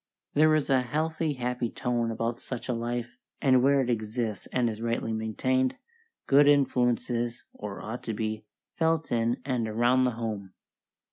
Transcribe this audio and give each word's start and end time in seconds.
There 0.33 0.55
is 0.55 0.67
a 0.71 0.81
healthy, 0.81 1.33
happy 1.33 1.69
tone 1.69 2.09
about 2.09 2.41
such 2.41 2.67
a 2.67 2.73
life, 2.73 3.19
and 3.39 3.61
where 3.61 3.81
it 3.81 3.89
exists 3.91 4.47
and 4.47 4.67
is 4.67 4.81
rightly 4.81 5.13
maintained, 5.13 5.75
good 6.25 6.47
influence 6.47 7.11
is, 7.11 7.43
or 7.53 7.83
ought 7.83 8.01
to 8.05 8.13
be, 8.15 8.43
felt 8.79 9.11
in 9.11 9.37
and 9.45 9.67
around 9.67 10.01
the 10.01 10.11
home. 10.17 10.53